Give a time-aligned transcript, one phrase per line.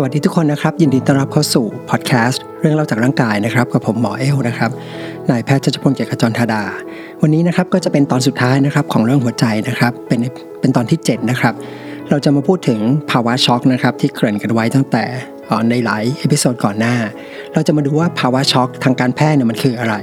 [0.00, 4.70] สวัสดีทุกคนนะครับ ยินดีต้อนรับเข้าสู่พอดแคสต์เรื่องเล่าจากร่างกายนะครับกับผมหมอเอลนะครับ
[5.30, 6.62] นายแพทย์จัจพงศ์เกียรติขจรธาดา
[7.22, 10.20] วันนี้นะครับก็จะเป็นตอนสุดท้ายนะครับของเรื่องหัวใจนะครับเป็น
[10.60, 11.54] เป็นตอนที่7นะครับ
[12.10, 12.80] เราจะมาพูดถึง
[13.10, 15.04] ภาวะช็อกนะครับที่เกริ่นกันไว้ตั้งแต่
[15.70, 16.96] ในหลาย episode ก่อนหน้า
[17.54, 19.94] เราจะมาดูว่าภาวะช็อกทางการแพทย์เนี่ยมันคืออะไร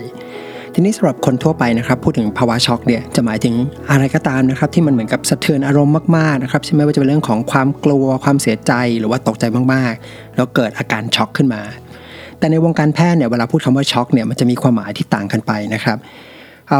[0.77, 3.53] ทีนี้สำหรับคนทั่วไปนะครับพูดถึงภาวะช็อกเนี่ยจะหมายถึง
[3.91, 11.61] อะไรก็ตามนะครับที่มันเหมือนกับสะเทือนอารมณ์มากๆนะครับใช่ไหมว่าจะเป็นเรื่องของความกลัวความเสียใจหรือว่าตกใจมากๆ แล้วเกิดอาการช็อกขึ้นมา
[12.39, 15.97] แต่ในวงการแพทย์เนี่ยเวลาพูดคำว่าช็อกเนี่ยมันจะมีความหมายที่ต่างกันไปนะครับ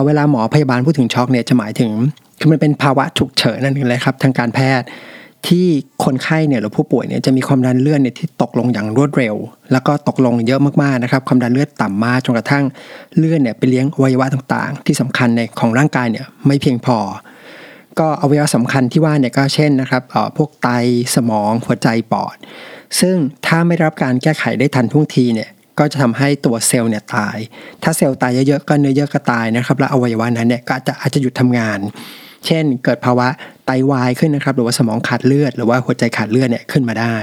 [0.06, 1.92] เวลาหมอพยาบาลพูดถึงช็อกเนี่ยจะหมายถึง
[2.40, 4.88] คือมันเป็นภาวะฉุกเฉินนั่นเองเลยครับทางการแพทย์
[5.48, 5.68] ที่
[6.04, 9.36] คนไข้เนี่ยหรือผู้ป่วยเนี่ยจะมีความดันเลือดเนี่ยที่ตกลงอย่างรวดเร็ว
[9.72, 12.64] แล้วก็ตกลงเยอะมากๆนะครับความดันเลือดต่ำมากจนกระทั่ง
[13.18, 16.98] เลือดเนี่ยไปเลี้ยงอวัยวะต่างๆ ที่สำคัญในของร่างกายเนี่ยไม่เพียงพอ
[18.00, 20.04] ก็อวัยวะสำคัญที่ว่าเนี่ยก็เช่นนะครับ
[20.38, 20.70] พวกไต
[21.16, 22.36] สมองหัวใจปอด
[23.00, 23.16] ซึ่ง
[23.46, 25.50] ถ้าไม่รับการแก้ไขได้ทันท่วงทีเนี่ย
[25.80, 27.38] ก็จะทำให้ตัวเซลล์เนี่ยตาย
[27.84, 31.80] ถ้าเซลล์ตายเยอะๆก็เนื้อเยอะก็ตายนะครับ แล้วอวัยวะนั้นเนี่ยก็จจะอาจจะหยุดทำงาน
[32.48, 33.28] เช่น เกิดภาวะ
[33.66, 37.16] ไตาวายขึ้นนะครับหรือว่าสมองขาดเลือด หรือว่าหัวใจขาดเลือดเนี่ยขึ้นมาได้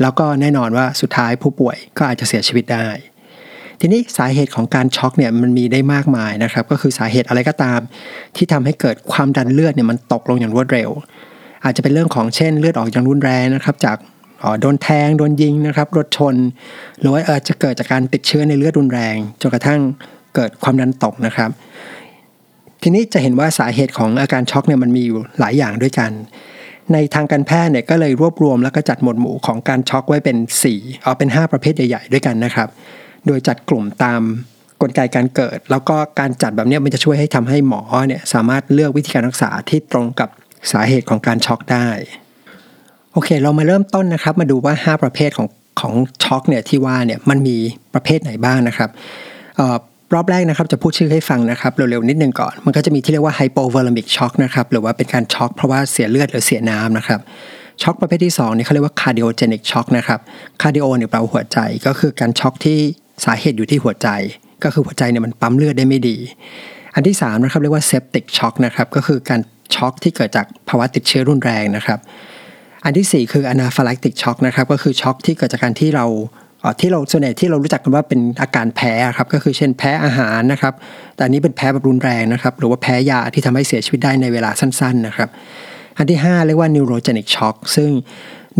[0.00, 2.88] แล้วก็แน่นอนว่าสุดท้ายผู้ป่วยก็อาจจะเสียชีวิตได้
[3.80, 7.80] ทีนี้สาเหตุของการช็อกเนี่ยมันมีได้มากมายนะครับ ก็คือสาเหตุอะไรก็ตาม
[8.36, 10.90] ที่ทำให้เกิดความดันเลือดเนี่ยมันตกลงอย่างรวดเร็ว
[11.64, 13.96] อาจจะเป็นเรื่องของเช่น เลือดออกอย่างรุนแรงนะครับ จาก
[14.60, 16.34] โดนแทงโดนยิงนะครับรถชน
[17.00, 19.80] หรือว่าอาจจะเกิดจากการติดเชื้อในเลือดรุนแรงจนกระทั่ง
[20.34, 21.50] เกิดความดันตกนะครับ
[22.82, 26.10] ทีนี้จะเห็นว่าสาเหตุของอาการช็อกเนี่ยมันมีอยู่หลายอย่างด้วยกัน
[26.92, 30.36] ในทางการแพทย์เนี่ยก็เลยรวบรวมแล้วก็จัดหมวดหมู่ของการช็อกไว้เป็น
[30.70, 32.68] 4 เอาเป็น 5 ประเภทใหญ่ๆด้วยกันนะครับ
[33.26, 34.20] โดยจัดกลุ่มตาม
[34.80, 40.28] กลไกการเกิด แล้วก็การจัดแบบนี้มันจะช่วยให้ทำให้หมอเนี่ยสามารถเลือกวิธีการรักษาที่ตรงกับ
[40.72, 41.88] สาเหตุของการช็อกได้
[43.12, 45.48] โอเค เรามาเริ่มต้นนะครับ มาดูว่า 5 ประเภทของ
[45.80, 45.94] ของ
[46.24, 47.56] ช็อกเนี่ยที่ว่าเนี่ยมันมี
[47.94, 48.90] ประเภทไหนบ้างนะครับ
[50.14, 57.20] รอบแรกนะครับจะพูดชื่อให้ฟังนะครับเร็วๆนิดนึงก่อน มันก็จะมีที่เรียกว่า hypovolemic shock นะครับหรือว่าเป็นการช็อกเพราะว่าเสียเลือดหรือเสียน้ำนะครับ
[57.82, 60.20] ช็อกประเภทที่2นี่เขาเรียกว่า cardiogenic shock นะครับ
[60.62, 62.78] cardio เนี่ยแปลว่าหัวใจก็คือการช็อกที่
[63.24, 64.08] สาเหตุอยู่ที่หัวใจ
[64.64, 66.16] ก็คือหัวใจเนี่ยมันปั๊มเลือดได้ไม่ดี
[66.94, 69.40] อันที่3นะครับเรียกว่า septic shock นะครับก็คือการ
[69.74, 71.98] ช็อกที่เกิดจากภาวะติดเชื้อรุนแรงนะครับ
[72.84, 76.06] อันที่ 4 คือ anaphylactic shock นะครับก็คือช็อกที่เกิดจากการที่เรา
[76.80, 80.74] ที่เราส่วนใหญ่ที่เรารู้จักกันว่าเป็นอาการแพ้ครับก็คือเช่นแพ้อาหารนะครับ
[81.14, 85.28] แต่อันนี้เป็นแพ้แบบรุนแรงนะครับหรือว่าแพ้ยาที่ทำให้เสียชีวิตได้ในเวลาสั้น ๆนะครับ
[85.98, 87.90] อันที่ 5 เรียกว่า neurogenic shock ซึ่ง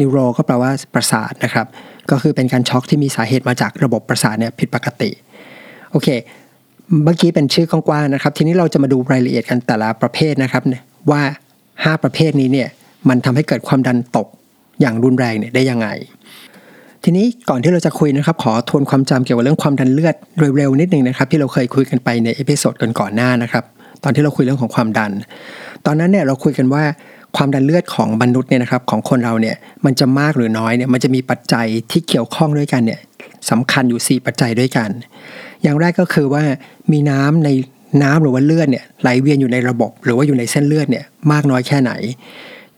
[0.01, 1.67] neuro ก็แปลว่าประสาทนะครับ
[2.11, 5.11] ก็คือเป็นการช็อกที่มีสาเหตุมาจากระบบประสาทเนี่ยผิดปกติ
[5.91, 6.09] โอเค
[7.05, 10.63] เมื่อกี้เป็นชื่อกว้างๆนะครับ ทีนี้เราจะมาดูรายละเอียดกันแต่ละประเภทนะครับ
[11.11, 11.23] ว่า
[11.63, 12.69] 5 ประเภทนี้เนี่ย
[13.09, 14.29] มันทำให้เกิดความดันตก
[14.81, 15.89] อย่างรุนแรงเนี่ยได้ยังไง
[17.05, 20.15] ทีนี้ก่อนที่เราจะคุยนะครับ ขอทวนความจำเกี่ยวกับเรื่องความดันเลือด
[20.57, 23.65] เร็วๆนิดนึงนะครับที่เราเคยคุยกันไปใน episode ก่อนๆหน้านะครับ
[24.05, 25.13] ตอนที่เราคุยเรื่องของความดัน
[25.87, 26.85] ตอนนั้นเนี่ยเราคุยกันว่า
[27.37, 33.01] ความดันเลือดของมนุษย์เนี่ยนะครับของคนเราเนี่ยมันจะมากหรือน้อยเนี่ยมันจะมีปัจจัยที่เกี่ยวข้องด้วยกันเนี่ย
[33.51, 34.91] สำคัญอยู่ 4 ปัจจัยด้วยกัน
[35.63, 36.45] อย่างแรกก็คือว่า
[36.93, 37.49] มีน้ำใน
[38.03, 41.93] น้ำหรือว่าเลือดเนี่ยไหลเวียนอยู่ในระบบ หรือว่าอยู่ในเส้นเลือดเนี่ยมากน้อยแค่ไหน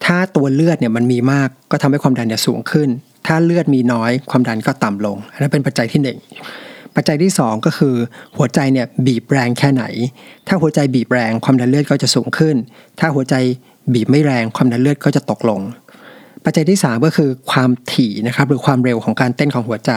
[0.04, 2.88] ถ้าตัวเลือดเนี่ยมันมีมากก็ทำให้ความดันเนี่ยสูงขึ้น
[3.26, 6.00] ถ้าเลือดมีน้อยความดันก็ต่ำลง อันนั้นเป็นปัจจัยที่
[6.46, 7.94] 1 ปัจจัยที่ 2 ก็คือ
[8.36, 9.84] หัวใจเนี่ยบีบแรงแค่ไหน
[10.48, 12.56] ถ้าหัวใจบีบแรงความดันเลือดก็จะสูงขึ้น
[13.00, 13.34] ถ้าหัวใจ
[13.94, 15.60] บีบไม่แรงความดันเลือดก็จะตกลง
[16.44, 19.92] ปัจจัยที่ 3 ก็คือความถี่นะครับหรือความเร็วของการเต้นของหัวใจ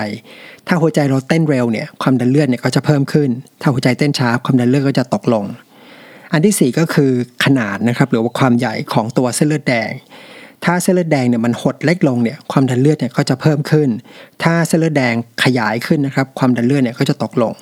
[0.67, 3.29] ถ้าหัวใจเราเต้นเร็วเนี่ยความดันเลือดเนี่ยก็จะเพิ่มขึ้น
[3.61, 5.45] ถ้าหัวใจเต้นช้าความดันเลือดก็จะตกลง
[6.31, 7.11] อันที่ 4 ก็คือ
[7.43, 9.89] ขนาดนะครับหรือว่าความใหญ่ของตัวเส้นเลือดแดง
[10.65, 13.89] ถ้าเส้นเลือดแดงเนี่ยมันหดเล็กลงเนี่ยความดันเลือดเนี่ยก็จะเพิ่มขึ้น
[14.43, 15.13] ถ้าเส้นเลือดแดง
[15.43, 17.53] ขยายขึ้นนะครับความดันเลือดเนี่ยก็จะตกลง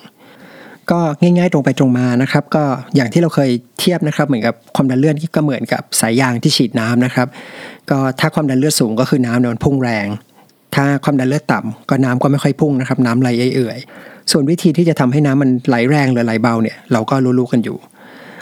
[0.90, 2.64] ก็ง่ายๆตรงไปตรงมานะครับ ก็
[2.96, 7.28] อย่างที่เราเคยเทียบนะครับเหมือนกับความดันเลือดก็เหมือนกับสายยางที่ฉีดน้ำนะครับ
[7.90, 10.06] ก็ถ้าความดันเลือดสูงก็คือน้ำเนี่ยมันพุ่งแรง
[10.74, 13.78] ถ้าความดันเลือดต่ำก็น้ำก็ไม่ค่อยพุ่งนะครับ น้ำไหลเอื่อย
[14.32, 17.76] ส่วนวิธีที่จะทำให้น้ำมันไหลแรงหรือไหลเบาเนี่ยเราก็รู้ๆกันอยู่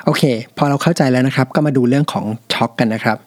[0.05, 0.23] โอเค
[0.57, 3.19] พอเราเข้าใจแล้วนะครับ ก็มาดูเรื่องของช็อกกันนะครับ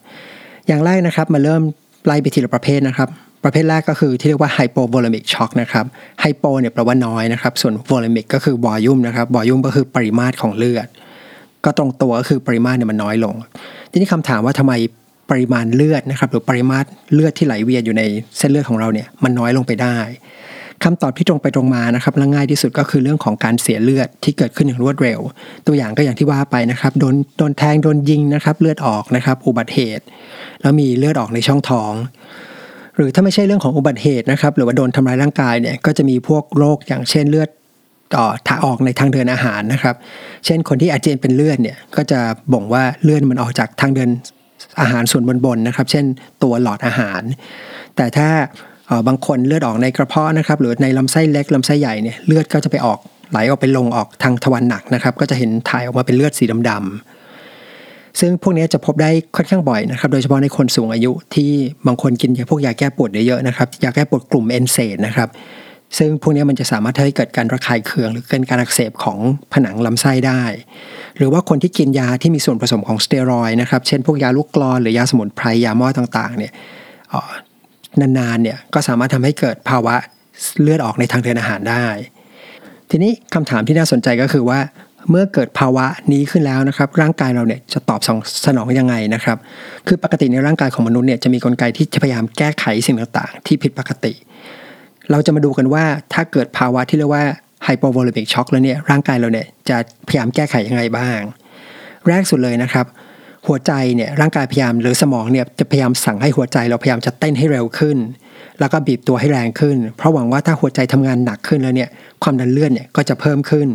[0.68, 1.62] อย่างแรกนะครับมาเริ่ม
[2.06, 3.10] ไล่ไปทีละประเภทนะครับ
[3.44, 5.86] ประเภทแรกก็คือที่เรียกว่า hypovolemic shock นะครับ
[6.22, 10.88] hypo เนี่ยแปลว่าน้อยนะครับ ส่วน volemic ก็คือ volume นะครับ volume ก็คือปริมาตรของเลือด
[11.66, 13.36] ก็ตรงตัวก็คือปริมาตรเนี่ยมันน้อยลง
[13.92, 14.74] ทีนี้คำถามว่าทำไม
[15.32, 18.04] ปริมาณเลือดนะครับหรือปริมาตรเลือดที่ไหลเวียนอยู่ใน
[18.38, 19.98] เส้นเลือดของเราเนี่ยมันน้อยลงไปได้
[20.84, 25.20] คำตอบที่ตรงไปตรงมานะครับและง่ายที่สุดก็คือเรื่องของการเสียเลือดที่เกิดขึ้นอย่างรวดเร็ว
[25.68, 30.06] ตัวอย่างก็อย่างที่ว่าไปนะครับโดนโดนแทงโดนยิงนะครับเลือดออกนะครับอุบัติเหตุ
[30.62, 31.94] แล้วมีเลือดออกในช่องท้อง
[32.96, 37.50] หรือถ้าไม่ใช่เรื่องของอุบัติเหตุนะครับหรือว่าโดนทำร้ายร่างกายเนี่ยก็จะมีพวกโรคอย่างเช่นเลือด
[38.16, 39.96] ต่อถาออกในทางเดินอาหารนะครับ
[40.46, 42.20] เช่นคนที่อาเจียนเป็นเลือดเนี่ยก็จะ
[42.54, 44.10] บ่งว่าเลือดมันออกจากทางเดิน
[44.82, 46.06] อาหารส่วนบนๆนะครับ เช่น
[46.44, 47.22] ตัวหลอดอาหาร
[47.96, 48.30] แต่ถ้า
[49.08, 53.00] บางคนเลือดออกในกระเพาะนะครับหรือในลำไส้เล็กลำไส้ใหญ่เนี่ยเลือดก็จะไปออก
[53.32, 61.52] ไหลออกไปลงออกทางทวารหนักนะครับ ก็จะเห็นถ่ายออกมาเป็นเลือดสีดำๆซึ่งพวกนี้จะพบได้ค่อนข้างบ่อยนะครับ โดยเฉพาะในคนสูงอายุที่
[61.88, 65.30] บางคนกินยาพวกยาแก้ปวดเยอะๆนะครับยาแก้ปวดกลุ่มเอนเซดนะครับ
[65.98, 69.18] ซึ่งพวกนี้มันจะสามารถทำให้เกิดการระคายเคือง หรือเกิดการอักเสบของ
[69.54, 70.44] ผนังลำไส้ได้
[71.18, 76.54] หรือว่าคนที่กินยาที่มีส่วนผสมของสเตียรอยนะครับ เช่นพวกยาลูกกรอนหรือยาสมุนไพรยาหม้อต่างๆเนี่ย
[78.02, 79.96] นานๆเนี่ยก็สามารถทำให้เกิดภาวะ
[80.62, 81.86] เลือดออกในทางเดินอาหารได้
[82.90, 84.60] ทีนี้คำถามที่น่าสนใจก็คือว่า
[85.10, 88.02] เมื่อเกิดภาวะนี้ขึ้นแล้วนะครับ ร่างกายเราเนี่ยจะตอบ
[88.46, 89.38] สนองยังไงนะครับ
[89.88, 94.14] คือปกติในร่างกายของมนุษย์เนี่ยจะมีกลไกที่จะพยายามแก้ไขสิ่งต่างๆ ที่ผิดปกติ
[95.12, 95.84] เราจะมาดูกันว่า
[96.14, 97.24] ถ้าเกิดภาวะที่เรียกว่า
[97.64, 101.20] hypovolemic shock แล้วเนี่ยร่างกายเราเนี่ยจะพยายามแก้ไขยังไงบ้าง
[102.08, 102.86] แรกสุดเลยนะครับ
[103.48, 107.98] หัวใจเนี่ยร่างกายพยายามหรือสมองเนี่ยจะพยายามสั่งให้หัวใจเราพยายามจะเต้นให้เร็วขึ้น
[108.60, 111.90] แล้วก็บีบตัวให้แรงขึ้น เพราะหวังว่าถ้าหัวใจทำงานหนักขึ้นแล้วเนี่ย
[112.24, 113.68] ความดันเลือดเนี่ยก็จะเพิ่มขึ้น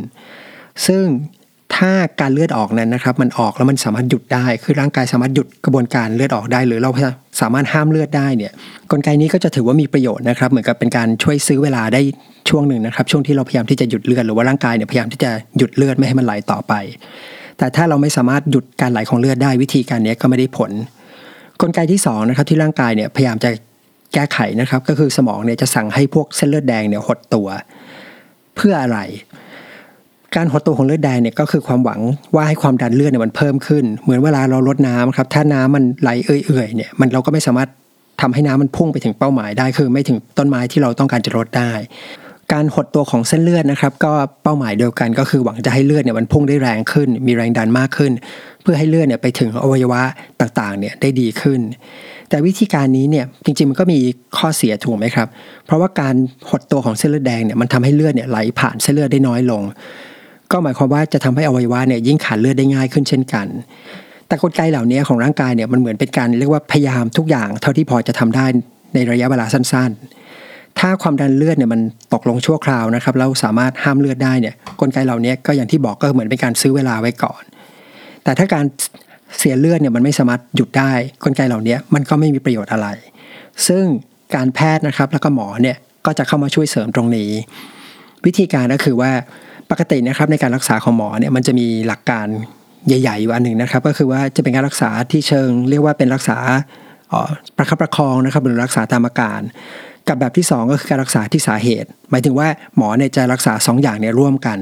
[0.86, 1.04] ซึ่ง
[1.76, 6.90] ถ้าการเลือดออกนั้นนะครับมันออกแล้วมันสามารถหยุดได้ คือร่างกายสามารถหยุดกระบวนการเลือดออกได้ หรือเรา
[7.40, 8.52] สามารถห้ามเลือดได้เนี่ย
[8.90, 12.00] กลไกนี้ก็จะถือว่ามีประโยชน์นะครับ เหมือนกับเป็นการช่วยซื้อเวลาได้
[12.48, 16.72] ช่วงหนึ่งนะครับ ช่วงที่เราพยายามที่จะหยุดเลือดหรือว่าร่างกายเนี่ยพยายามที่จะหยุดเลือดไม่ให้มันไหลต่อไป
[17.62, 20.70] แต่ถ้าเราไม่สามารถหยุดการไหลของเลือดได้วิธีการนี้ก็ไม่ได้ผล
[21.61, 23.50] กลไกที่2นะครับที่ร่างกายเนี่ยพยายามจะ
[24.14, 27.49] แก้ไขนะครับ ก็คือสมองเนี่ยจะสั่งให้พวกเส้นเลือดแดงเนี่ยหดตัว
[28.56, 28.99] เพื่ออะไร
[30.37, 32.00] การหดตัวของเลือดแดงเนี่ยก็คือความหวัง
[32.35, 37.69] ว่าให้ความดันเลือดเนี่ยมันเพิ่มขึ้น เหมือนเวลาเราลดน้ำครับถ้าน้ำมันไหลเอื่อยๆเนี่ยมันเราก็ไม่สามารถ
[38.20, 41.73] ทำให้น้ำมันพุ่งไปถึงเป้าหมายได้คือไม่ถึงต้นไม้ที่เราต้องการจะลดได้
[42.53, 44.12] การหดตัวของเส้นเลือดนะครับก็
[44.43, 48.12] เป้าหมายเดียวกันก็คือหวังจะให้เลือดเนี่ยมันพุ่งได้แรงขึ้น มีแรงดันมากขึ้น
[48.62, 50.03] เพื่อให้เลือดเนี่ยไปถึงอวัยวะ
[50.41, 51.61] ต่างๆเนี่ยได้ดีขึ้น
[52.29, 53.99] แต่วิธีการนี้เนี่ยจริงๆมันก็มี
[54.37, 55.29] ข้อเสียถูกไหมครับ
[55.67, 56.15] เพราะว่าการ
[56.50, 59.62] หดตัวของเส้นเลือดแดงเนี่ยมันทำให้เลือดเนี่ยไหลผ่านเส้นเลือดได้น้อยลง
[60.53, 63.47] ก็หมายความว่าจะทำให้อวัยวะเนี่ยยิ่งขาดเลือดได้ง่ายขึ้นเช่นกัน
[64.27, 68.47] แต่กลไกเหล่านี้ของร่างกายเนี่ยมันเหมือนเป็นการเรียกว่าพยายามทุกอย่างเท่าที่พอจะทำได้
[68.94, 70.21] ในระยะเวลาสั้นๆ
[70.78, 71.80] ถ้าความดันเลือดเนี่ยมัน
[72.14, 77.42] ตกลงชั่วคราวนะครับเราสามารถห้ามเลือดได้เนี่ยกลไกเหล่านี้ก็อย่างที่บอกก็เหมือนเป็นการซื้อเวลาไว้ก่อน
[78.24, 78.64] แต่ถ้าการ
[79.38, 80.92] เสียเลือดเนี่ยมันไม่สามารถหยุดได้
[81.24, 82.88] กลไกเหล่านี้มันก็ไม่มีประโยชน์อะไร
[83.66, 83.84] ซึ่ง
[84.34, 85.76] การแพทย์นะครับแล้วก็หมอเนี่ย
[86.06, 87.30] ก็จะเข้ามาช่วยเสริมตรงนี้
[88.26, 89.10] วิธีการก็คือว่า
[89.70, 92.26] ปกตินะครับในการรักษาของหมอเนี่ยมันจะมีหลักการ
[92.86, 96.38] ใหญ่ๆอยู่อันหนึ่งนะครับ ก็คือว่าจะเป็นการรักษาที่เชิง เรียกว่าเป็นรักษา
[97.56, 99.40] ประคับประคองนะครับหรือรักษาตามอาการ
[100.08, 104.58] กับแบบที่ 2 ก็คือการรักษาที่สาเหตุ หมายถึงว่าหมอเนี่ยจะรักษา 2 อย่างเนี่ยร่วมกัน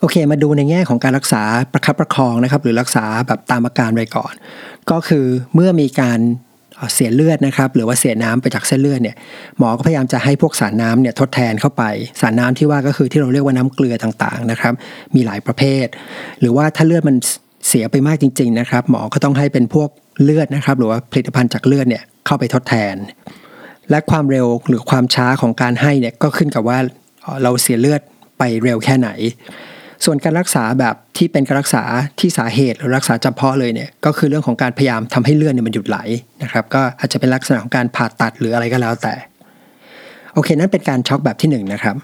[0.00, 1.42] โอเค มาดูในแง่ของการรักษา
[1.72, 4.32] ประคับประคองนะครับ หรือรักษาแบบตามอาการไว้ก่อน
[4.90, 6.20] ก็คือเมื่อมีการ
[6.94, 9.16] เสียเลือดนะครับ หรือว่าเสียน้ำไปจากเส้นเลือดเนี่ย
[9.58, 11.82] หมอก็พยายามจะให้พวกสารน้ำเนี่ยทดแทนเข้าไป
[12.20, 14.74] สารน้ำที่ว่าก็คือที่เราเรียกว่าน้ำเกลือต่างๆนะครับ
[15.14, 15.86] มีหลายประเภท
[16.40, 17.16] หรือว่าถ้าเลือดมัน
[17.68, 19.88] เสียไปมากจริง ๆ นะครับ หมอก็ต้องให้เป็นพวก
[20.22, 22.94] เลือดนะครับ หรือว่าผลิตภัณฑ์จากเลือดเนี่ยเข้าไปทดแทน
[23.90, 26.78] และความเร็วหรือความช้าของการให้เนี่ยก็ขึ้นกับว่า
[27.42, 28.00] เราเสียเลือด
[28.38, 29.10] ไปเร็วแค่ไหน
[30.04, 31.82] ส่วนการรักษาแบบที่เป็นการรักษา
[32.20, 35.98] ที่สาเหตุหรือรักษาจำเพาะเลยเนี่ยก็คือเรื่องของการพยายามทำให้เลือดเนี่ยมันหยุดไหล
[36.42, 39.14] นะครับก็อาจจะเป็นลักษณะของการผ่าตัดหรืออะไรก็แล้วแต่
[40.34, 41.96] โอเค นั่นเป็นการช็อกแบบที่1นนะครับ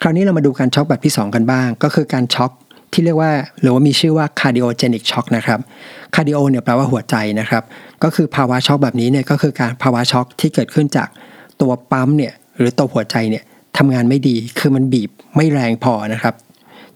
[0.00, 2.50] คราวนี้เรามาดูการช็อกแบบที่ 2 กันบ้าง ก็คือการช็อก
[2.92, 5.60] ที่เรียกว่าหรือว่ามีชื่อว่า cardiogenic shock นะครับ
[6.14, 7.62] cardio เนี่ยแปลว่าหัวใจนะครับ
[8.02, 11.08] ก็คือภาวะช็อกแบบนี้เนี่ยก็คือการภาวะช็อกที่เกิดขึ้นจาก
[11.62, 13.44] ตัวปั๊มเนี่ยหรือตัวหัวใจเนี่ย
[13.78, 16.34] ทำงานไม่ดีคือมันบีบไม่แรงพอนะครับ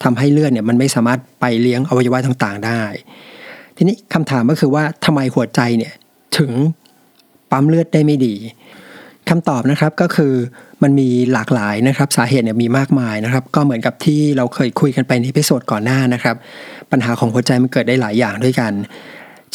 [0.03, 2.83] ทำให้เลือดเนี่ยมันไม่สามารถไปเลี้ยงอวัยวะต่างๆได้
[3.77, 5.93] ทีนี้คำถามก็คือว่าทำไมหัวใจเนี่ย
[6.39, 6.53] ถึง
[7.51, 8.35] ปั๊มเลือดได้ไม่ดี
[9.29, 10.33] คำตอบนะครับก็คือ
[10.83, 16.37] มันมีหลากหลายนะครับสาเหตุเนี่ยมีมากมายนะครับ ก็เหมือนกับที่เราเคยคุยกันไปในพิโซดก่อนหน้านะครับ
[16.91, 18.73] ปัญหาของหัวใจมันเกิดได้หลายอย่างด้วยกัน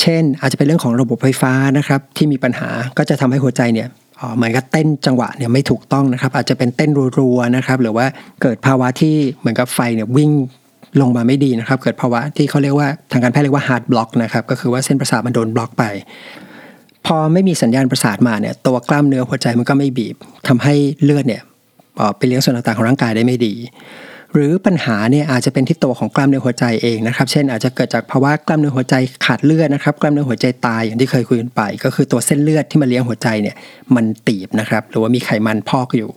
[0.02, 3.88] เช่น อาจจะเป็นเรื่องของระบบไฟฟ้านะครับ ที่มีปัญหาก็จะทำให้หัวใจเนี่ย
[4.36, 8.06] เหมือนกับเต้นจังหวะเนี่ยไม่ถูกต้องนะครับ อาจจะเป็นเต้นรัวๆนะครับ หรือว่า
[8.42, 10.32] เกิดภาวะที่เหมือนกับไฟเนี่ยวิ่ง
[11.02, 15.84] ลงมาไม่ดีนะครับ เกิดภาวะที่เขาเรียกว่าทางการแพทย์เรียกว่า heart block นะครับก็คือว่าเส้นประสาทมันโดนบล็อกไป
[17.06, 20.16] พอไม่มีสัญญาณประสาทมาเนี่ยตัวกล้ามเนื้อหัวใจมันก็ไม่บีบ
[20.48, 20.74] ทำให้
[21.04, 21.42] เลือดเนี่ย
[22.18, 23.54] ไปเลี้ยงส่วนต่างๆของร่างกายได้ไม่ดี
[24.34, 28.96] หรือปัญหาเนี่ยอาจจะเป็นที่ตัวของกล้ามเนื้อหัวใจเองนะครับ เช่นอาจจะเกิดจากภาวะกล้ามเนื้อหัวใจ
[29.26, 33.56] ขาดเลือดนะครับ กล้ามเนื้อหัวใจตายอย่างที่เคยคุยกันไป ก็คือตัวเส้นเลือดที่มาเลี้ยงหัวใจเนี่ย
[33.96, 36.10] มันตีบนะครับ หรือว่ามีไขมันพอกอยู่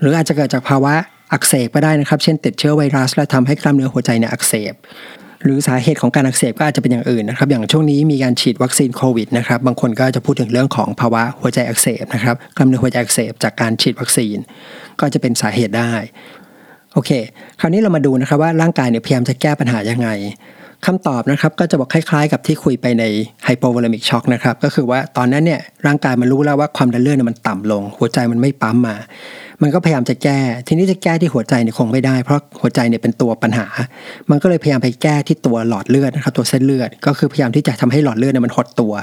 [0.00, 0.94] หรืออาจจะเกิดจากภาวะ
[1.32, 4.74] อักเสบก็ได้นะครับ เช่น ติดเชื้อไวรัส แล้วทำให้กล้ามเนื้อหัวใจเนี่ยอักเสบ
[5.44, 14.36] หรือสาเหตุของการอักเสบก็อาจจะเป็นอย่างอื่นนะครับ อย่างช่วงนี้มีการฉีดวัคซีนโควิดนะครับ บางคนก็จะพูดถึงเรื่องของภาวะหัวใจอักเสบนะครับกล้ามเนื้อหัวใจอักเสบจากการฉีดวัคซีน
[15.00, 15.94] ก็จะเป็นสาเหตุได้
[16.94, 17.10] โอเค
[17.60, 20.08] คราวนี้เรามาดูนะครับว่าร่างกายเนี่ยพยายามจะแก้ปัญหายังไง
[20.86, 23.04] คำตอบนะครับก็จะบอกคล้ายๆ กับที่คุยไปใน
[23.44, 28.96] hypovolemic shock นะครับก็คือว่าตอนนั้นเนี่ยร่างกายมันรู้แล้วว่าความดันเลือดเนี่ยมันต่ำลง หัวใจมันไม่ปั๊มมา
[29.62, 33.66] มันก็พยายามจะแก้ ทีนี้จะแก้ที่หัวใจเนี่ยคงไม่ได้ เพราะหัวใจเนี่ยเป็นตัวปัญหา
[34.30, 38.94] มันก็เลยพยายามไปแก้ที่ตัวหลอดเลือดนะครับตัวเส้นเลือด ก็คือพยายามที่จะทำให้หลอดเลือดเนี่ยมันหดตัว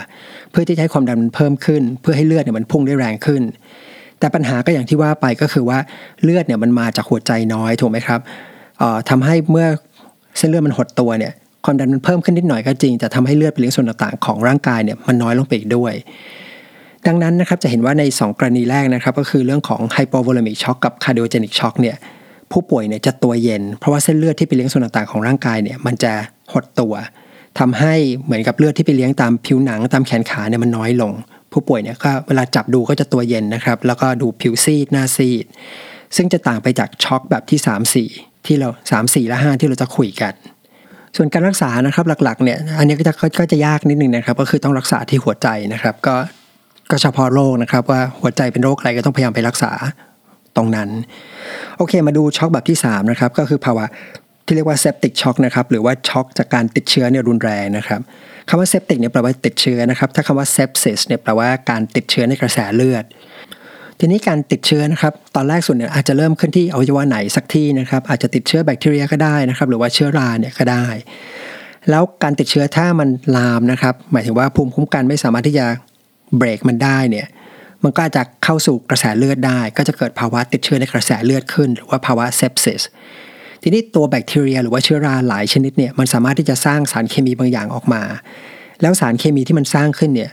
[0.51, 3.41] เพื่อที่จะให้ความดันมันเพิ่มขึ้น เพื่อให้เลือดเนี่ยมันพุ่งได้แรงขึ้น
[4.19, 5.79] แต่ปัญหาก็อย่างที่ว่าไปก็คือว่า
[6.23, 8.19] เลือดเนี่ยมันมาจากหัวใจน้อยถูกไหมครับ
[9.09, 9.67] ทำให้เมื่อ
[10.37, 11.33] เส้นเลือดมันหดตัวเนี่ย
[11.65, 15.93] ความดันมันเพิ่มขึ้นนิดหน่อยก็จริงแต่ทำให้เลือดไปเลี้ยงส่วนต่างๆของร่างกายเนี่ยมันน้อยลงไปอีกด้วย
[17.07, 21.95] ดังนั้นนะครับจะเห็นว่าใน 2 กรณีแรกนะครับก็คือเรื่องของ hypovolemic shock กับ cardiogenic shock เนี่ย
[22.51, 26.13] ผู้ป่วยเนี่ยจะตัวเย็น เพราะว่าเส้นเลือดที่ไปเลี้ยงส่วนต่างๆของร่างกายเนี่ยมันจะ
[26.53, 26.93] หดตัว
[27.59, 27.93] ทำให้
[28.25, 31.11] เหมือนกับเลือดที่ไปเลี้ยงตามผิวหนังตามแขนขาเนี่ยมันน้อยลง
[31.51, 35.45] ผู้ป่วยเนี่ยก็เวลาจับดูก็จะตัวเย็นนะครับ แล้วก็ดูผิวซีดหน้าซีด
[36.15, 37.59] ซึ่งจะต่างไปจากช็อกแบบที่
[38.05, 40.33] 3 4 ที่เรา 3 4 และ 5 ที่เราจะคุยกัน
[41.15, 46.15] ส่วนการรักษานะครับหลักๆเนี่ยอันนี้ก็จะก็จะยากนิดนึงนะครับ ก็คือต้องรักษาที่หัวใจนะครับ ก็
[46.91, 49.71] ก็เฉพาะโรคนะครับ ว่าหัวใจเป็นโรคอะไรก็ต้องพยายามไปรักษา
[50.55, 50.89] ตรงนั้น
[51.77, 53.85] โอเคมาดูช็อกแบบที่3นะครับก็คือภาวะ
[54.47, 58.01] ที่เรียกว่า septic shock นะครับหรือว่าช็อกจากการติดเชื้อเนี่ยรุนแรงนะครับ
[58.49, 63.05] คำว่า septic เนี่ยแปลว่าติดเชื้อนะครับ ถ้าคำว่า sepsis เนี่ยแปลว่าการติดเชื้อในกระแสเลือด
[63.99, 70.87] ทีนี้การติดเชื้อนะครับ ตอนแรกส่วนเนี่ยอาจจะเริ่มขึ้นที่อวัยวะไหนสักที่นะครับ อาจจะติดเชื้อแบคทีเรียก็ได้นะครับ หรือว่าเชื้อราเนี่ยก็ได้
[71.89, 75.65] แล้วการติดเชื้อถ้ามันลามนะครับ หมายถึงว่าภูมิคุ้มกันไม่สามารถที่จะ
[76.37, 77.27] เบรกมันได้เนี่ย
[77.83, 82.81] มันก็จะเข้าสู่กระแสเลือดได้ ก็จะเกิดภาวะติดเชื้อในกระแสเลือดขึ้น หรือว่าภาวะ sepsis
[83.63, 88.01] ทีนี้ตัวแบคทีเรีย หรือว่าเชื้อราหลายชนิดเนี่ยมันสามารถที่จะสร้างสารเคมีบางอย่างออกมา
[88.81, 90.31] แล้วสารเคมีที่มันสร้างขึ้นเนี่ย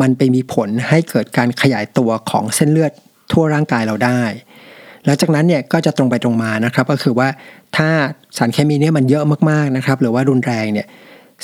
[0.00, 2.92] มันไปมีผลให้เกิดการขยายตัวของเส้นเลือด
[3.32, 4.22] ทั่วร่างกายเราได้
[5.04, 7.28] แล้วจากนั้นเนี่ยก็จะตรงไปตรงมานะครับก็คือว่า
[7.76, 7.88] ถ้า
[8.36, 10.86] สารเคมีเนี่ยมันเยอะมากๆนะครับหรือว่ารุนแรงเนี่ย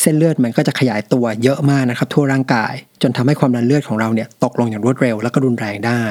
[0.01, 2.73] เส้นเลือดมันก็จะขยายตัวเยอะมากนะครับทั่วร่างกาย
[3.03, 6.03] จนทำให้ความดันเลือดของเราเนี่ยตกลงอย่างรวดเร็ว แล้วก็รุนแรงได้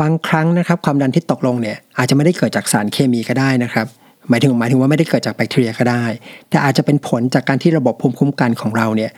[0.00, 3.86] บางครั้งนะครับความดันที่ตกลงเนี่ยอาจจะไม่ได้เกิดจากสารเคมีก็ได้นะครับ
[4.28, 6.04] หมายถึงหมายถึงว่าไม่ได้เกิดจากแบคทีเรียก็ได้
[6.50, 9.10] แต่อาจจะเป็นผลจากการที่ระบบภูมิคุ้มกันของเราเนี่ย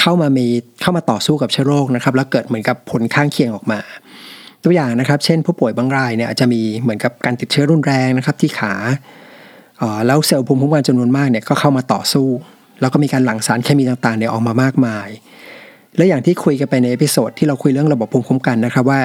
[0.00, 0.46] เข้ามามี
[0.82, 3.80] เข้ามาต่อสู้กับเชื้อโรคนะครับแล้วเกิดเหมือนกับผลข้างเคียงออกมา
[4.64, 8.74] ตัวอย่างนะครับ เช่นผู้ป่วยบางรายเนี่ยอาจจะมีเหมือนกับการติดเชื้อรุนแรงนะครับที่ขา
[10.06, 12.28] แล้วเซลล์ภูมิคุ้มกันจำนวนมากเนี่ยก็เข้ามาต่อสู้
[12.80, 15.08] แล้วก็มีการหลั่งสารเคมีต่างๆเนี่ยออกมามากมาย
[15.96, 19.00] และอย่างที่คุยกันไปใน episode ที่เราคุยเรื่องระบบภูมิคุ้มกันนะครับว่า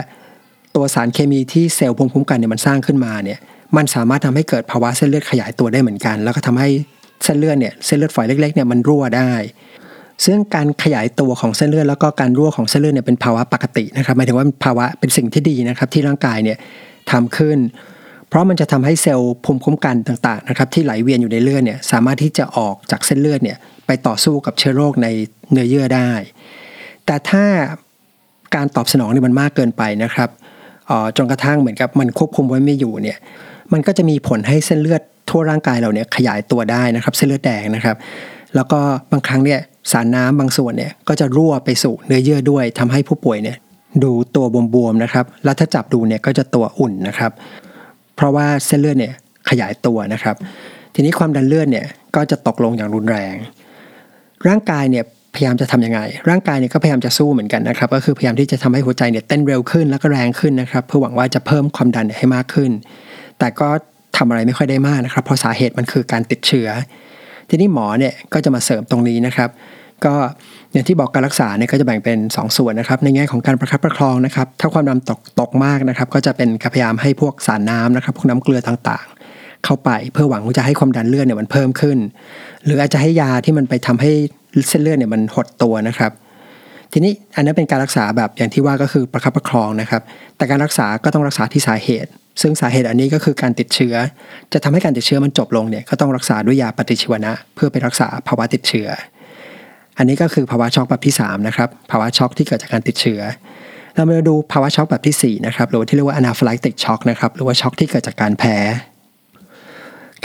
[0.75, 3.39] ตัวสารเคมีที่เซลล์ภูมิคุ้มกันเนี่ยมันสร้างขึ้นมาเนี่ย
[3.77, 6.69] มันสามารถทำให้เกิดภาวะเส้นเลือดขยายตัวได้เหมือนกัน แล้วก็ทำให้
[7.23, 9.31] เส้นเลือดเนี่ยเส้นเลือดฝอยเล็กๆเนี่ยมันรั่วได้
[10.25, 16.57] ซึ่งการขยายตัวของเส้นเลือดแล้วก็การรั่วของเส้นเลือดเนี่ยเป็นภาวะปกตินะครับหมายถึงว่าภาวะเป็นสิ่งที่ดีนะครับที่ร่างกายเนี่ย
[17.11, 17.57] ทำขึ้น
[18.29, 25.07] เพราะมันจะทำให้เซลล์ภูมิคุ้มกันต่างๆนะครับที่ไหลเวียนอยู่ในเลือดเนี่ยสามารถที่จะออกจากเส้นเลือดเนี่ยไปต่อสู้กับเชื้อโรคใน
[25.51, 26.11] เนื้อเยื่อได้
[27.05, 27.43] แต่ถ้า
[28.55, 30.29] การตอบสนองเนี่ยมันมากเกินไปนะครับ
[31.17, 33.17] จนกระทั่งเหมือนกับมันควบคุมไว้ไม่อยู่เนี่ย
[33.73, 37.95] มันก็จะมีผลให้เส้นเลือดทั่วร่างกายเราเนี่ยขยายตัวได้นะครับเส้นเลือดแดงนะครับ
[38.55, 38.79] แล้วก็
[39.11, 39.59] บางครั้งเนี่ย
[39.91, 43.57] สารน้ำบางส่วนเนี่ยก็จะรั่วไปสู่เนื้อเยื่อด้วยทำให้ผู้ป่วยเนี่ย
[44.03, 47.31] ดูตัวบวมๆนะครับแล้วถ้าจับดูเนี่ยก็จะตัวอุ่นนะครับ
[48.15, 49.13] เพราะว่าเส้นเลือดเนี่ย
[49.49, 50.35] ขยายตัวนะครับ
[50.93, 51.85] ทีนี้ความดันเลือดเนี่ย
[52.15, 53.35] ก็จะตกลงอย่างรุนแรง
[54.47, 55.99] ร่างกายเนี่ย พยายามจะทํำยังไง
[56.29, 62.71] ร่างกายเนี่ยก็พยายามจะสู้เหมือนกันนะครับ ก็คือพยายามที่จะทำให้หัวใจเนี่ยเต้นเร็วขึ้นแล้วก็แรงขึ้นนะครับ เพื่อหวังว่าจะเพิ่มความดันให้มากขึ้น
[63.39, 63.69] แต่ก็
[64.17, 66.67] ทำอะไรไม่ค่อยได้มากนะครับ เพราะสาเหตุมันคือการติดเชื้อ
[67.49, 69.49] ทีนี้หมอเนี่ยก็จะมาเสริมตรงนี้นะครับ
[70.05, 70.13] ก็
[70.71, 81.97] อย่างที่บอกการรักษาเนี่ยก็จะแบ่งเป็น 2 ส่วนนะครับ ในแง่ของการประคับประคองนะครับ ถ้าความดันตกตกมากนะครับ ก็จะเป็นพยายามให้พวกสารน้ำนะครับ พวกน้ำเกลือต่างๆ เข้าไปเพื่อหวังว่าจะให้ความดันเลือดเนี่ยมันเพิ่มขึ้น
[82.65, 84.11] หรืออาจจะให้ยาที่มันไปทำให้
[84.69, 86.11] เส้นเลือดเนี่ยมันหดตัวนะครับ
[86.93, 90.01] ทีนี้อันนั้นเป็นการรักษาแบบอย่างที่ว่าก็คือประคับประคองนะครับ
[90.37, 92.09] แต่การรักษาก็ต้องรักษาที่สาเหตุ
[92.41, 93.95] ซึ่งสาเหตุอันนี้ก็คือการติดเชื้อ
[94.53, 98.87] จะทำให้การติดเชื้อมันจบลงเนี่ยก็ต้องรักษาด้วยยาปฏิชีวนะ เพื่อไปรักษาภาวะติดเชื้อ
[99.97, 103.21] อันนี้ก็คือภาวะช็อกแบบที่3นะครับภาวะช็อกที่เกิดจากการติดเชื้อ
[103.95, 108.55] เรามาดูภาวะช็อกแบบที่4นะครับหรือที่เรียกว่า anaphylactic shock นะครับหรือว่าช็อกที่เกิดจากการแพ้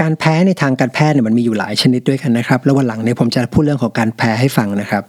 [0.00, 5.02] การแพ้ในทางการแพทย์เนี่ยมันมีอยู่หลายชนิดด้วยกันนะครับแล้ววันหลังเนี่ยผมจะพูดเรื่องของการแพ้ให้ฟังนะครับ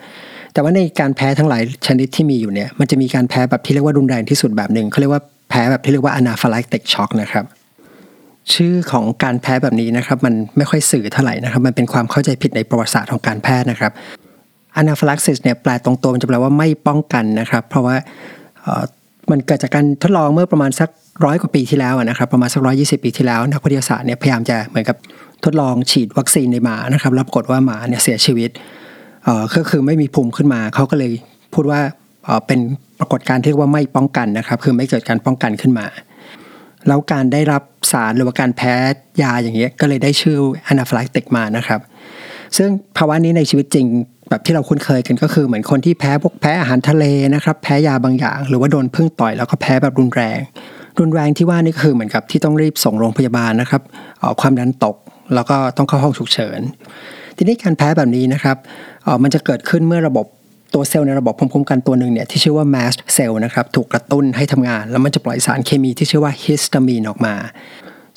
[0.54, 7.46] แต่ว่าในการแพ้ทั้งหลายชนิดที่มีอยู่เนี่ยมันจะมีการแพ้แบบที่เรียกว่ารุนแรงที่สุดแบบหนึ่งเขาเรียกว่าแพ้แบบที่เรียกว่า anaphylactic shock นะครับ
[8.54, 13.92] ชื่อของการแพ้แบบนี้นะครับมันไม่ค่อยสื่อเท่าไหร่นะครับ มันเป็นความเข้าใจผิดในประวัติศาสตร์ของการแพทย์นะครับ
[14.82, 17.96] anaphylaxis เนี่ยแปลตรงตัวมันจะแปลว่าไม่ป้องกันนะครับ เพราะว่า
[19.32, 20.90] มันเกิดจากการทดลองเมื่อประมาณสัก
[21.26, 24.98] ร้อยกว่าปีที่แล้วนะครับ ประมาณสักร้อยี่สิบปีที่แล้ว นักวิทยาศาสตร์เนี่ยพยายามจะเหมือนกับ
[25.46, 28.50] ทดลองฉีดวัคซีนในหมานะครับแล้วปรากฏว่าหมาเนี่ยเสียชีวิต
[29.24, 31.12] เออก็คือไม่มีภูมิขึ้นมาเขาก็เลย
[31.54, 31.80] พูดว่า
[32.48, 32.60] เป็น
[33.00, 35.86] ปรากฏการณ์ที่เรียกว่าไม่ป้องกันนะครับ คือไม่เกิดการป้องกันขึ้นมา
[36.88, 38.74] แล้วการได้รับสารหรือว่าการแพ้
[39.22, 41.80] ยาอย่างเงี้ยก็เลยได้ชื่ออนาฟลักติกมานะครับ
[42.58, 43.86] ซึ่งภาวะนี้ในชีวิตจริง
[44.30, 47.06] แบบที่เราคุ้นเคยกันก็คือเหมือนคนที่แพ้พวกแพ้อาหารทะเล
[47.36, 50.40] นะครับ แพ้ยาบางอย่าง หรือว่าโดนพึ่งต่อยแล้วก็แพ้แบบรุนแรง
[51.00, 53.82] รุนแรงที่ว่านี่ก็คือเหมือนกับที่ต้องรีบส่งโรงพยาบาลนะครับ
[54.42, 54.96] ความดันตก
[55.36, 56.60] แล้วก็ต้องเข้าห้องฉุกเฉิน
[57.38, 58.58] ทีนี้การแพ้แบบนี้นะครับ
[59.24, 60.26] มันจะเกิดขึ้นเมื่อระบบ
[60.74, 67.36] ตัวเซลล์ในระบบภูมิคุ้มกันตัวหนึ่งเนี่ยที่ชื่อว่า mast cell นะครับถูกกระตุ้นให้ทำงาน แล้วมันจะปล่อยสารเคมีที่ชื่อว่าฮิสตามีนออกมา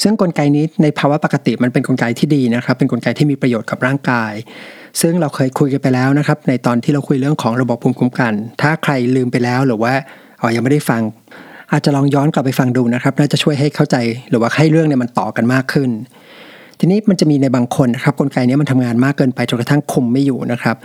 [0.02, 4.32] ซึ่งกลไกนี้ในภาวะปกติมันเป็นนกลไกที่ดีนะครับ เป็นนกลไกที่มีประโยชน์กับร่างกาย
[5.00, 8.32] ซึ่งเราเคยคุยกันไปแล้วนะครับ ในตอนที่เราคุยเรื่องของระบบภูมิคุ้มกัน
[8.62, 9.92] ถ้าใครลืมไปแล้วหรือว่า
[10.40, 11.02] อ๋อยังไม่ได้ฟัง
[11.72, 13.96] อาจจะลองย้อนกลับไปฟังดูนะครับ น่าจะช่วยให้เข้าใจ
[14.30, 15.90] หรือว่าให้เรื่องเนี่ยมันต่อกันมากขึ้น
[16.78, 20.76] ทีนี้มันจะมีในบางคนนะครับกลไกนี้มันทำงานมากเกินไปจนกระทั่งคุมไม่อยู่นะครับ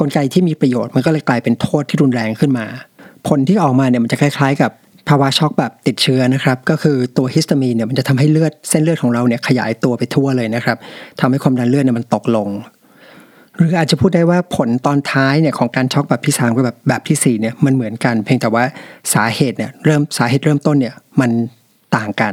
[0.00, 2.66] กลไกที่มีประโยชน์มันก็เลยกลายเป็นโทษที่รุนแรงขึ้นมา
[3.28, 4.70] ผลที่ออกมาเนี่ยมันจะคล้ายๆ กับ
[5.08, 10.76] ภาวะช็อกแบบติดเชื้อนะครับ ก็คือตัวฮิสตามีนเนี่ยมันจะทำให้เลือดเส้นเลือดของเราเนี่ยขยายตัวไปทั่วเลยนะครับ
[11.20, 12.48] ทำให้ความดันเลือดเนี่ยมันตกลง
[13.56, 18.64] หรืออาจจะพูดได้ว่าผลตอนท้ายเนี่ยของการช็อกแบบที่3กับแบบแบบที่4เนี่ยมันเหมือนกัน เพียงแต่ว่า
[19.14, 21.30] สาเหตุเนี่ยเริ่มสาเหตุเริ่มต้นเนี่ยมัน
[21.96, 22.32] ต่างกัน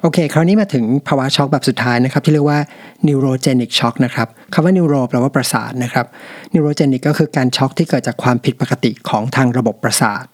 [0.00, 2.60] โอเค คราวนี้มาถึงภาวะช็อกแบบสุดท้ายนะครับ ที่เรียกว่า
[3.06, 6.06] neurogenic shock นะครับคำว่า neuro แปลว่าประสาทนะครับ
[6.54, 10.24] neurogenic ก็คือการช็อกที่เกิดจากความผิดปกติของทางระบบประสาท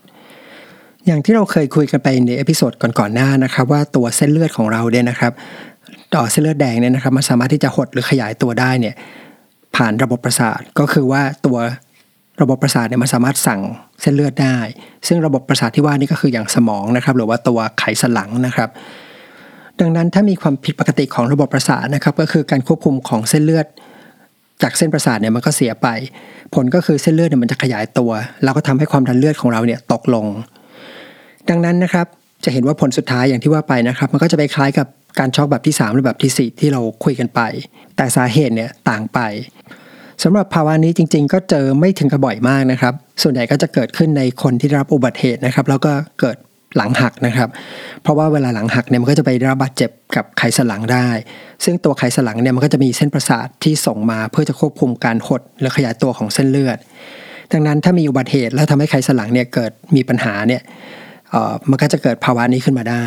[1.06, 5.32] อย่างที่เราเคยคุยกันไปใน episode ก่อนๆหน้านะครับ ว่าตัวเส้นเลือดของเราเนี่ยนะครับ
[6.14, 8.94] ต่อเส้นเลือดแดงเนี่ยนะครับมันสามารถที่จะหดหรือขยายตัวได้เนี่ย
[9.78, 11.58] ผ่านระบบประสาทก็คือว่าตัว
[12.42, 13.60] ระบบประสาทเนี่ยมันสามารถสั่ง
[14.00, 14.56] เส้นเลือดได้
[15.06, 18.68] ซึ่งระบบประสาทที่ว่านี่ก็คืออย่างสมองนะครับ หรือว่าตัวไขสันหลังนะครับ
[19.80, 23.66] ดังนั้นถ้ามีความผิดปกติของระบบประสาทนะครับ ก็คือการควบคุมของเส้นเลือด
[24.62, 25.88] จากเส้นประสาทเนี่ยมันก็เสียไป
[26.54, 28.10] ผลก็คือเส้นเลือดเนี่ยมันจะขยายตัว
[28.42, 30.26] แล้วก็ทำให้ความดันเลือดของเราเนี่ยตกลง
[31.48, 32.06] ดังนั้นนะครับ
[32.44, 34.86] จะเห็นว่าผลสุดท้ายอย่างที่ว่าไปนะครับ มันก็จะไปคล้ายกับ
[35.18, 37.40] การช็อกแบบที่ 3 หรือแบบที่ 4 ที่เราคุยกันไป
[37.96, 39.18] แต่สาเหตุเนี่ยต่างไป
[40.22, 46.36] สำหรับภาวะนี้จริงๆ ก็เจอไม่ถึงกับบ่อยมากนะครับ ส่วนใหญ่ก็จะเกิดขึ้นในคนที่ได้รับอุบัติเหตุนะครับ แล้วก็เกิด
[46.76, 47.48] หลังหักนะครับ
[48.02, 51.08] เพราะว่าเวลาหลังหักเนี่ยมันก็จะไปรับบาดเจ็บกับไขสันหลังได้
[51.64, 56.78] ซึ่งตัวไขสันหลังเนี่ยมันก็จะมีเส้นประสาทที่ส่งมาเพื่อจะควบคุมการหดหรือขยายตัวของเส้นเลือด
[57.52, 60.62] ดังนั้นถ้ามีอุบัติเหตุแล้วทำให้ไขสันหลังเนี่ยเกิดมีปัญหาเนี่ย
[61.70, 63.06] มันก็จะเกิดภาวะนี้ขึ้นมาได้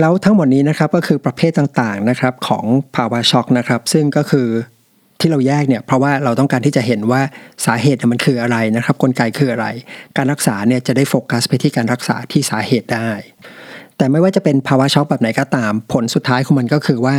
[0.00, 2.64] แล้วทั้งหมดนี้นะครับก็คือประเภทต่างๆนะครับของ
[2.96, 4.48] ภาวะช็อกนะครับ ซึ่งก็คือ
[5.20, 7.20] ที่เราแยกเนี่ยเพราะว่าเราต้องการที่จะเห็นว่า
[7.66, 9.66] สาเหตุมันคืออะไรนะครับกลไกคืออะไร
[10.16, 13.10] การรักษาเนี่ยจะได้โฟกัสไปที่การรักษาที่สาเหตุได้
[13.96, 17.16] แต่ไม่ว่าจะเป็นภาวะช็อกแบบไหนก็ตาม ผลสุดท้ายของมันก็คือว่า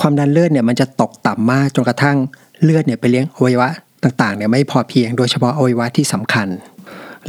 [0.00, 2.16] ความดันเลือดเนี่ยมันจะตกต่ำมากจนกระทั่ง
[2.62, 3.68] เลือดเนี่ยไปเลี้ยงอวัยวะ
[4.02, 6.48] ต่างๆเนี่ยไม่พอเพียงโดยเฉพาะอวัยวะที่สำคัญ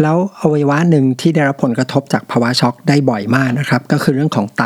[0.01, 4.63] แล้วอวัยวะหนึ่งที่ได้รับผลกระทบจากภาวะช็อกได้บ่อยมากนะครับ ก็คือเรื่องของไต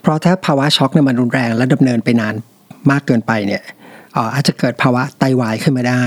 [0.00, 2.34] เพราะถ้าภาวะช็อกเนี่ยมันรุนแรงและดำเนินไปนาน
[2.90, 3.62] มากเกินไปเนี่ย
[4.34, 6.02] อาจจะเกิดภาวะไตวายขึ้นมาได้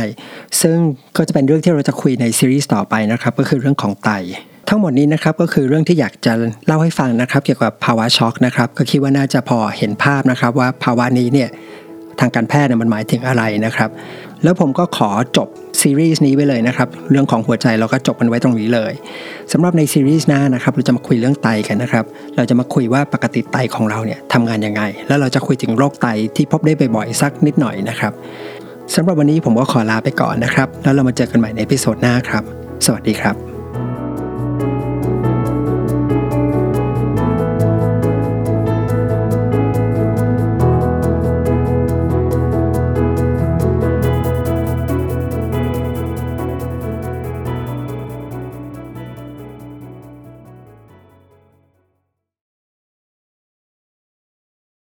[0.61, 0.77] ซึ่ง
[1.17, 4.11] ก็จะเป็นเรื่องที่เราจะคุยในซีรีส์ต่อไปนะครับ ก็คือเรื่องของไต
[4.69, 6.33] ทั้งหมดนี้นะครับก็คือเรื่องที่อยากจะ
[6.65, 11.49] เล่าให้ฟังนะครับ เกี่ยวกับภาวะช็อกนะครับ ก็คิดว่าน่าจะพอเห็นภาพนะครับว่าภาวะนี้เนี่ย
[12.19, 13.89] ทางการแพทย์มันหมายถึงอะไรนะครับ
[14.43, 15.47] แล้วผมก็ขอจบ
[15.81, 18.93] ซีรีส์นี้ไปเลยนะครับ เรื่องของหัวใจเราก็จบกันไว้ตรงนี้เลย
[19.51, 28.13] สำหรับในซีรีส์หน้านะครับเราจะมาคุยเรื่องไตกันนะครับ เราจะมาคุยว่าปกติไตของเราเนี่ยทำงานยังไง แล้วเราจะคุยถึงโรคไตที่พบได้บ่อยๆสักนิดหน่อยนะครับ
[28.95, 32.43] สำหรับวันนี้ผมก็ขอลาไปก่อนนะครับ แล้วเรามาเจอกันใหม่ในพิโซดหน้าครับ
[32.85, 33.56] สวัสดีครับ